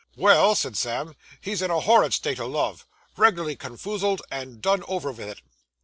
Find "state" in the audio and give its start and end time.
2.15-2.39